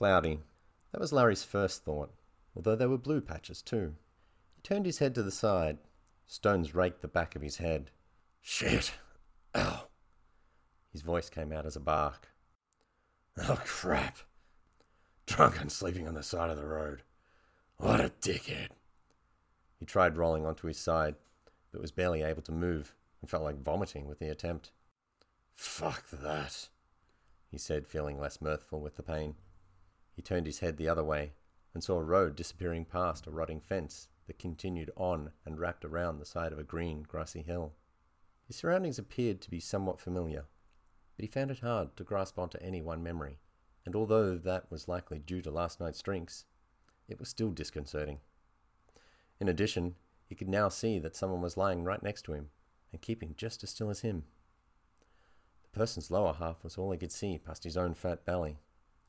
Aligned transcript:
cloudy. 0.00 0.38
That 0.92 1.00
was 1.02 1.12
Larry's 1.12 1.44
first 1.44 1.84
thought, 1.84 2.10
although 2.56 2.74
there 2.74 2.88
were 2.88 2.96
blue 2.96 3.20
patches 3.20 3.60
too. 3.60 3.96
He 4.56 4.62
turned 4.62 4.86
his 4.86 4.96
head 4.96 5.14
to 5.14 5.22
the 5.22 5.30
side. 5.30 5.76
Stones 6.26 6.74
raked 6.74 7.02
the 7.02 7.08
back 7.08 7.36
of 7.36 7.42
his 7.42 7.58
head. 7.58 7.90
Shit. 8.40 8.94
Ow. 9.54 9.88
His 10.90 11.02
voice 11.02 11.28
came 11.28 11.52
out 11.52 11.66
as 11.66 11.76
a 11.76 11.80
bark. 11.80 12.28
Oh, 13.46 13.60
crap. 13.66 14.16
Drunk 15.26 15.60
and 15.60 15.70
sleeping 15.70 16.08
on 16.08 16.14
the 16.14 16.22
side 16.22 16.48
of 16.48 16.56
the 16.56 16.64
road. 16.64 17.02
What 17.76 18.00
a 18.00 18.10
dickhead. 18.22 18.68
He 19.78 19.84
tried 19.84 20.16
rolling 20.16 20.46
onto 20.46 20.66
his 20.66 20.78
side, 20.78 21.16
but 21.72 21.82
was 21.82 21.92
barely 21.92 22.22
able 22.22 22.42
to 22.42 22.52
move 22.52 22.94
and 23.20 23.28
felt 23.28 23.42
like 23.42 23.62
vomiting 23.62 24.08
with 24.08 24.18
the 24.18 24.30
attempt. 24.30 24.70
Fuck 25.54 26.08
that, 26.08 26.68
he 27.50 27.58
said, 27.58 27.86
feeling 27.86 28.18
less 28.18 28.40
mirthful 28.40 28.80
with 28.80 28.96
the 28.96 29.02
pain. 29.02 29.34
He 30.20 30.22
turned 30.22 30.44
his 30.44 30.58
head 30.58 30.76
the 30.76 30.86
other 30.86 31.02
way 31.02 31.32
and 31.72 31.82
saw 31.82 31.98
a 31.98 32.04
road 32.04 32.36
disappearing 32.36 32.84
past 32.84 33.26
a 33.26 33.30
rotting 33.30 33.58
fence 33.58 34.08
that 34.26 34.38
continued 34.38 34.90
on 34.94 35.32
and 35.46 35.58
wrapped 35.58 35.82
around 35.82 36.18
the 36.18 36.26
side 36.26 36.52
of 36.52 36.58
a 36.58 36.62
green, 36.62 37.04
grassy 37.04 37.40
hill. 37.40 37.72
His 38.46 38.56
surroundings 38.56 38.98
appeared 38.98 39.40
to 39.40 39.50
be 39.50 39.60
somewhat 39.60 39.98
familiar, 39.98 40.44
but 41.16 41.22
he 41.22 41.26
found 41.26 41.50
it 41.50 41.60
hard 41.60 41.96
to 41.96 42.04
grasp 42.04 42.38
onto 42.38 42.58
any 42.58 42.82
one 42.82 43.02
memory, 43.02 43.38
and 43.86 43.96
although 43.96 44.36
that 44.36 44.70
was 44.70 44.88
likely 44.88 45.18
due 45.18 45.40
to 45.40 45.50
last 45.50 45.80
night's 45.80 46.02
drinks, 46.02 46.44
it 47.08 47.18
was 47.18 47.30
still 47.30 47.50
disconcerting. 47.50 48.18
In 49.40 49.48
addition, 49.48 49.94
he 50.26 50.34
could 50.34 50.50
now 50.50 50.68
see 50.68 50.98
that 50.98 51.16
someone 51.16 51.40
was 51.40 51.56
lying 51.56 51.82
right 51.82 52.02
next 52.02 52.26
to 52.26 52.34
him 52.34 52.50
and 52.92 53.00
keeping 53.00 53.36
just 53.38 53.64
as 53.64 53.70
still 53.70 53.88
as 53.88 54.00
him. 54.00 54.24
The 55.62 55.78
person's 55.78 56.10
lower 56.10 56.34
half 56.34 56.62
was 56.62 56.76
all 56.76 56.92
he 56.92 56.98
could 56.98 57.10
see 57.10 57.38
past 57.38 57.64
his 57.64 57.78
own 57.78 57.94
fat 57.94 58.26
belly, 58.26 58.58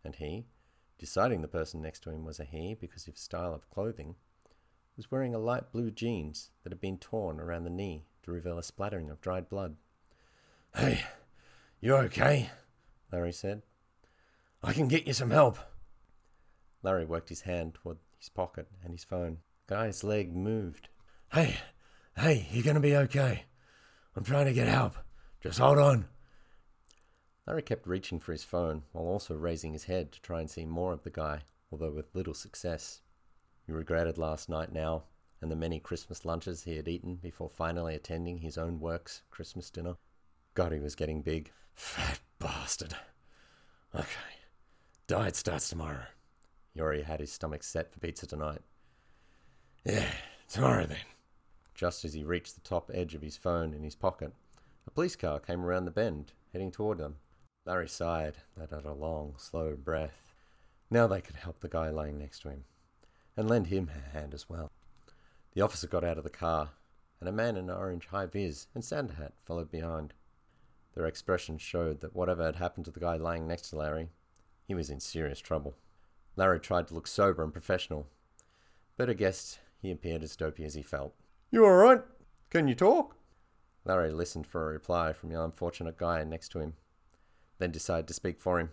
and 0.05 0.15
he, 0.15 0.45
deciding 1.01 1.41
the 1.41 1.47
person 1.47 1.81
next 1.81 2.03
to 2.03 2.11
him 2.11 2.23
was 2.23 2.39
a 2.39 2.45
he 2.45 2.75
because 2.79 3.07
of 3.07 3.15
his 3.15 3.23
style 3.23 3.55
of 3.55 3.67
clothing, 3.71 4.13
was 4.95 5.09
wearing 5.09 5.33
a 5.33 5.39
light 5.39 5.71
blue 5.71 5.89
jeans 5.89 6.51
that 6.63 6.71
had 6.71 6.79
been 6.79 6.99
torn 6.99 7.39
around 7.39 7.63
the 7.63 7.71
knee 7.71 8.05
to 8.21 8.31
reveal 8.31 8.59
a 8.59 8.63
splattering 8.63 9.09
of 9.09 9.19
dried 9.19 9.49
blood. 9.49 9.77
Hey, 10.75 11.03
you 11.79 11.95
okay? 11.95 12.51
Larry 13.11 13.33
said. 13.33 13.63
I 14.63 14.73
can 14.73 14.87
get 14.87 15.07
you 15.07 15.13
some 15.13 15.31
help. 15.31 15.57
Larry 16.83 17.05
worked 17.05 17.29
his 17.29 17.41
hand 17.41 17.73
toward 17.73 17.97
his 18.19 18.29
pocket 18.29 18.67
and 18.83 18.93
his 18.93 19.03
phone. 19.03 19.39
Guy's 19.65 20.03
leg 20.03 20.35
moved. 20.35 20.89
Hey, 21.33 21.55
hey, 22.15 22.47
you're 22.51 22.63
to 22.75 22.79
be 22.79 22.95
okay. 22.95 23.45
I'm 24.15 24.23
trying 24.23 24.45
to 24.45 24.53
get 24.53 24.67
help. 24.67 24.97
Just 25.41 25.57
hold 25.57 25.79
on. 25.79 26.05
Larry 27.47 27.63
kept 27.63 27.87
reaching 27.87 28.19
for 28.19 28.31
his 28.31 28.43
phone 28.43 28.83
while 28.91 29.05
also 29.05 29.35
raising 29.35 29.73
his 29.73 29.85
head 29.85 30.11
to 30.11 30.21
try 30.21 30.39
and 30.39 30.49
see 30.49 30.65
more 30.65 30.93
of 30.93 31.03
the 31.03 31.09
guy, 31.09 31.41
although 31.71 31.91
with 31.91 32.13
little 32.13 32.33
success. 32.33 33.01
He 33.65 33.71
regretted 33.71 34.17
last 34.17 34.47
night 34.47 34.71
now 34.71 35.03
and 35.41 35.49
the 35.49 35.55
many 35.55 35.79
Christmas 35.79 36.23
lunches 36.23 36.63
he 36.63 36.77
had 36.77 36.87
eaten 36.87 37.15
before 37.15 37.49
finally 37.49 37.95
attending 37.95 38.37
his 38.37 38.57
own 38.57 38.79
work's 38.79 39.23
Christmas 39.31 39.69
dinner. 39.71 39.95
God, 40.53 40.71
he 40.71 40.79
was 40.79 40.95
getting 40.95 41.21
big. 41.21 41.51
Fat 41.73 42.19
bastard. 42.37 42.95
Okay. 43.95 44.05
Diet 45.07 45.35
starts 45.35 45.67
tomorrow. 45.67 46.05
Already 46.79 47.01
had 47.01 47.19
his 47.19 47.31
stomach 47.33 47.63
set 47.63 47.91
for 47.91 47.99
pizza 47.99 48.27
tonight. 48.27 48.61
Yeah, 49.83 50.11
tomorrow 50.47 50.85
then. 50.85 50.97
Just 51.73 52.05
as 52.05 52.13
he 52.13 52.23
reached 52.23 52.53
the 52.53 52.61
top 52.61 52.91
edge 52.93 53.15
of 53.15 53.23
his 53.23 53.35
phone 53.35 53.73
in 53.73 53.83
his 53.83 53.95
pocket, 53.95 54.31
a 54.85 54.91
police 54.91 55.15
car 55.15 55.39
came 55.39 55.65
around 55.65 55.85
the 55.85 55.91
bend, 55.91 56.33
heading 56.53 56.71
toward 56.71 56.99
them. 56.99 57.17
Larry 57.63 57.87
sighed, 57.87 58.37
let 58.57 58.73
out 58.73 58.85
a 58.85 58.91
long, 58.91 59.35
slow 59.37 59.75
breath. 59.75 60.33
Now 60.89 61.05
they 61.05 61.21
could 61.21 61.35
help 61.35 61.59
the 61.59 61.69
guy 61.69 61.89
lying 61.89 62.17
next 62.17 62.39
to 62.41 62.49
him, 62.49 62.63
and 63.37 63.47
lend 63.47 63.67
him 63.67 63.89
a 63.95 64.17
hand 64.17 64.33
as 64.33 64.49
well. 64.49 64.71
The 65.53 65.61
officer 65.61 65.87
got 65.87 66.03
out 66.03 66.17
of 66.17 66.23
the 66.23 66.31
car, 66.31 66.71
and 67.19 67.29
a 67.29 67.31
man 67.31 67.55
in 67.55 67.69
an 67.69 67.75
orange 67.75 68.07
high 68.07 68.25
vis 68.25 68.65
and 68.73 68.83
Santa 68.83 69.13
hat 69.13 69.33
followed 69.45 69.69
behind. 69.69 70.13
Their 70.95 71.05
expressions 71.05 71.61
showed 71.61 72.01
that 72.01 72.15
whatever 72.15 72.43
had 72.43 72.55
happened 72.55 72.85
to 72.85 72.91
the 72.91 72.99
guy 72.99 73.15
lying 73.15 73.47
next 73.47 73.69
to 73.69 73.77
Larry, 73.77 74.09
he 74.67 74.73
was 74.73 74.89
in 74.89 74.99
serious 74.99 75.39
trouble. 75.39 75.75
Larry 76.35 76.59
tried 76.59 76.87
to 76.87 76.95
look 76.95 77.05
sober 77.05 77.43
and 77.43 77.53
professional, 77.53 78.07
but 78.97 79.09
I 79.09 79.13
guessed 79.13 79.59
he 79.81 79.91
appeared 79.91 80.23
as 80.23 80.35
dopey 80.35 80.65
as 80.65 80.73
he 80.73 80.81
felt. 80.81 81.13
You 81.51 81.65
all 81.65 81.71
right? 81.71 82.01
Can 82.49 82.67
you 82.67 82.75
talk? 82.75 83.15
Larry 83.85 84.11
listened 84.11 84.47
for 84.47 84.63
a 84.63 84.73
reply 84.73 85.13
from 85.13 85.29
the 85.29 85.41
unfortunate 85.41 85.97
guy 85.97 86.23
next 86.23 86.49
to 86.49 86.59
him, 86.59 86.73
then 87.61 87.71
decided 87.71 88.07
to 88.07 88.13
speak 88.13 88.39
for 88.39 88.59
him. 88.59 88.71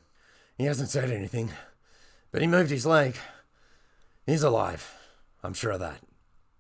He 0.56 0.64
hasn't 0.64 0.88
said 0.88 1.10
anything, 1.10 1.50
but 2.32 2.40
he 2.40 2.46
moved 2.46 2.70
his 2.70 2.86
leg. 2.86 3.16
He's 4.26 4.42
alive. 4.42 4.94
I'm 5.42 5.54
sure 5.54 5.72
of 5.72 5.80
that. 5.80 6.00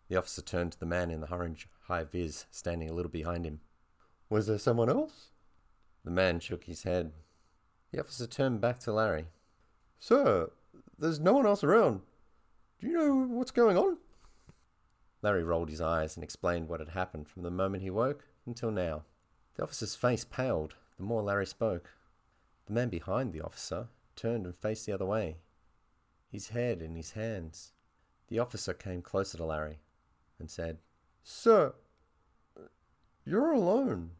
The 0.08 0.16
officer 0.16 0.42
turned 0.42 0.72
to 0.72 0.80
the 0.80 0.86
man 0.86 1.10
in 1.10 1.20
the 1.20 1.32
orange 1.32 1.68
high 1.86 2.04
vis 2.04 2.46
standing 2.50 2.88
a 2.88 2.92
little 2.92 3.10
behind 3.10 3.44
him. 3.44 3.60
Was 4.30 4.46
there 4.46 4.58
someone 4.58 4.88
else? 4.88 5.30
The 6.04 6.10
man 6.10 6.40
shook 6.40 6.64
his 6.64 6.84
head. 6.84 7.12
The 7.92 8.00
officer 8.00 8.26
turned 8.26 8.60
back 8.60 8.78
to 8.80 8.92
Larry. 8.92 9.26
Sir, 9.98 10.50
there's 10.98 11.18
no 11.18 11.32
one 11.32 11.46
else 11.46 11.64
around. 11.64 12.02
Do 12.80 12.86
you 12.86 12.92
know 12.92 13.14
what's 13.14 13.50
going 13.50 13.76
on? 13.76 13.96
Larry 15.22 15.42
rolled 15.42 15.70
his 15.70 15.80
eyes 15.80 16.16
and 16.16 16.22
explained 16.22 16.68
what 16.68 16.80
had 16.80 16.90
happened 16.90 17.28
from 17.28 17.42
the 17.42 17.50
moment 17.50 17.82
he 17.82 17.90
woke 17.90 18.24
until 18.46 18.70
now. 18.70 19.02
The 19.56 19.64
officer's 19.64 19.96
face 19.96 20.24
paled 20.24 20.74
the 20.98 21.04
more 21.04 21.22
Larry 21.22 21.46
spoke. 21.46 21.90
The 22.68 22.74
man 22.74 22.90
behind 22.90 23.32
the 23.32 23.40
officer 23.40 23.88
turned 24.14 24.44
and 24.44 24.54
faced 24.54 24.84
the 24.84 24.92
other 24.92 25.06
way, 25.06 25.38
his 26.30 26.50
head 26.50 26.82
in 26.82 26.96
his 26.96 27.12
hands. 27.12 27.72
The 28.28 28.38
officer 28.38 28.74
came 28.74 29.00
closer 29.00 29.38
to 29.38 29.44
Larry 29.46 29.78
and 30.38 30.50
said, 30.50 30.76
Sir, 31.22 31.72
you're 33.24 33.52
alone. 33.52 34.10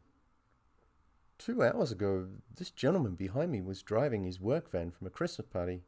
Two 1.37 1.63
hours 1.63 1.93
ago, 1.93 2.29
this 2.57 2.71
gentleman 2.71 3.17
behind 3.17 3.53
me 3.53 3.61
was 3.61 3.83
driving 3.83 4.25
his 4.25 4.41
work 4.41 4.71
van 4.71 4.93
from 4.93 5.07
a 5.07 5.11
Christmas 5.11 5.47
party 5.47 5.83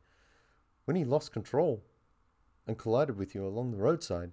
when 0.85 0.97
he 0.97 1.05
lost 1.05 1.33
control 1.33 1.83
and 2.67 2.77
collided 2.77 3.17
with 3.17 3.35
you 3.35 3.47
along 3.47 3.71
the 3.71 3.79
roadside. 3.79 4.33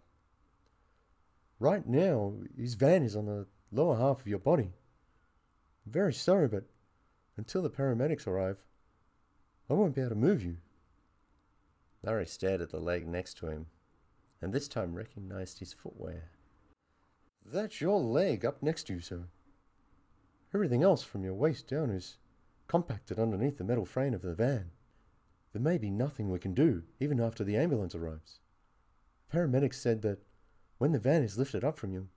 Right 1.62 1.88
now, 1.88 2.34
his 2.58 2.74
van 2.74 3.04
is 3.04 3.16
on 3.16 3.26
the 3.26 3.48
lower 3.72 3.96
half 3.96 4.20
of 4.20 4.28
your 4.28 4.38
body. 4.38 4.74
I'm 5.86 5.92
very 5.94 6.14
sorry, 6.14 6.50
but 6.50 6.66
until 7.38 7.62
the 7.62 7.70
paramedics 7.70 8.28
arrive, 8.28 8.58
I 9.70 9.74
won't 9.74 9.96
be 9.96 10.02
able 10.02 10.09
to 10.09 10.16
move 10.16 10.44
you. 10.44 10.58
Larry 12.03 12.25
stared 12.25 12.62
at 12.62 12.72
the 12.72 12.80
leg 12.80 13.08
next 13.08 13.36
to 13.38 13.48
him, 13.48 13.68
and 14.42 14.52
this 14.52 14.68
time 14.68 14.96
recognized 14.96 15.59
his 15.59 15.74
footwear. 15.74 16.31
That's 17.46 17.80
your 17.80 18.00
leg 18.00 18.44
up 18.44 18.62
next 18.62 18.84
to 18.88 18.94
you, 18.94 19.00
sir. 19.00 19.28
Everything 20.53 20.84
else 20.84 21.03
from 21.03 21.24
your 21.24 21.34
waist 21.34 21.68
down 21.68 21.90
is 21.90 22.18
compacted 22.68 23.20
underneath 23.20 23.58
the 23.58 23.64
metal 23.64 23.86
frame 23.86 24.14
of 24.14 24.22
the 24.22 24.34
van. 24.34 24.72
There 25.54 25.62
may 25.62 25.78
be 25.78 25.90
nothing 25.90 26.30
we 26.30 26.40
can 26.40 26.54
do, 26.54 26.84
even 27.00 27.19
after 27.19 27.44
the 27.44 27.58
ambulance 27.58 27.96
arrives. 27.96 28.40
Paramedics 29.34 29.75
said 29.75 30.02
that 30.02 30.19
when 30.78 30.92
the 30.92 31.00
van 31.00 31.24
is 31.24 31.38
lifted 31.38 31.64
up 31.64 31.78
from 31.78 31.94
you, 31.94 32.09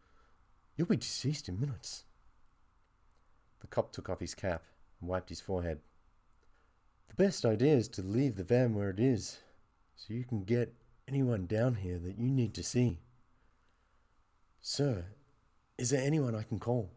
you'll 0.76 0.86
be 0.86 0.96
deceased 0.96 1.48
in 1.48 1.60
minutes. 1.60 2.04
The 3.60 3.66
cop 3.66 3.92
took 3.92 4.08
off 4.08 4.20
his 4.20 4.34
cap 4.34 4.64
and 5.00 5.08
wiped 5.08 5.28
his 5.28 5.40
forehead. 5.40 5.80
The 7.08 7.22
best 7.22 7.44
idea 7.44 7.74
is 7.74 7.88
to 7.88 8.02
leave 8.02 8.36
the 8.36 8.44
van 8.44 8.74
where 8.74 8.90
it 8.90 9.00
is, 9.00 9.38
so 9.96 10.14
you 10.14 10.24
can 10.24 10.44
get 10.44 10.74
anyone 11.08 11.46
down 11.46 11.74
here 11.74 11.98
that 11.98 12.18
you 12.18 12.30
need 12.30 12.54
to 12.54 12.62
see. 12.62 12.98
Sir, 14.60 15.06
is 15.76 15.90
there 15.90 16.02
anyone 16.02 16.34
I 16.34 16.42
can 16.42 16.58
call? 16.58 16.90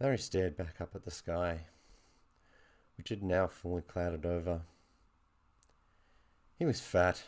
Larry 0.00 0.18
stared 0.18 0.56
back 0.56 0.80
up 0.80 0.94
at 0.94 1.04
the 1.04 1.10
sky, 1.10 1.60
which 2.96 3.08
had 3.08 3.22
now 3.22 3.48
fully 3.48 3.82
clouded 3.82 4.24
over. 4.24 4.60
He 6.58 6.64
was 6.64 6.80
fat, 6.80 7.22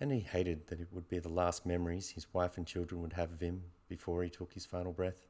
and 0.00 0.12
he 0.12 0.20
hated 0.20 0.66
that 0.66 0.80
it 0.80 0.88
would 0.92 1.08
be 1.08 1.18
the 1.18 1.28
last 1.28 1.64
memories 1.64 2.10
his 2.10 2.32
wife 2.34 2.56
and 2.56 2.66
children 2.66 3.00
would 3.00 3.14
have 3.14 3.32
of 3.32 3.40
him 3.40 3.62
before 3.88 4.22
he 4.22 4.30
took 4.30 4.52
his 4.52 4.66
final 4.66 4.92
breath. 4.92 5.26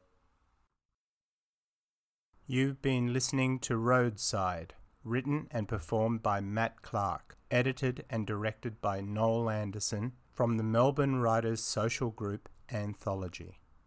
You've 2.50 2.80
been 2.80 3.12
listening 3.12 3.58
to 3.58 3.76
Roadside, 3.76 4.72
written 5.04 5.48
and 5.50 5.68
performed 5.68 6.22
by 6.22 6.40
Matt 6.40 6.80
Clark, 6.80 7.36
edited 7.50 8.06
and 8.08 8.26
directed 8.26 8.80
by 8.80 9.02
Noel 9.02 9.50
Anderson 9.50 10.12
from 10.32 10.56
the 10.56 10.62
Melbourne 10.62 11.16
Writers 11.16 11.62
Social 11.62 12.08
Group 12.08 12.48
Anthology. 12.72 13.60